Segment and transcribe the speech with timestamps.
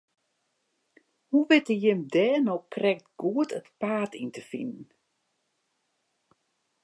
[1.29, 4.85] Hoe witte jim dêr no krekt goed it paad yn te finen?